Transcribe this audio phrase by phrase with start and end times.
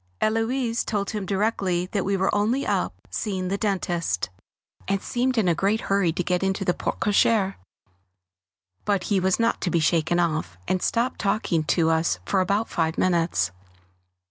[0.19, 4.31] Héloise told him directly that we were only up seeing the dentist,
[4.87, 7.57] and seemed in a great hurry to get into the porte cocher;
[8.83, 12.67] but he was not to be shaken off, and stopped talking to us for about
[12.67, 13.51] five minutes.